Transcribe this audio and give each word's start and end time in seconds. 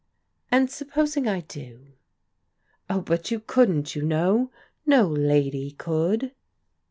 "And 0.51 0.71
supposing 0.71 1.27
I 1.27 1.41
do?"" 1.41 1.89
Oh, 2.89 3.01
but 3.01 3.29
you 3.29 3.39
couldn't, 3.39 3.95
you 3.95 4.01
know. 4.01 4.49
No 4.83 5.07
lady 5.07 5.73
could." 5.73 6.31